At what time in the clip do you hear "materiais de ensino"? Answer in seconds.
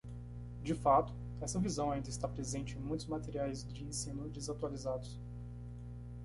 3.05-4.27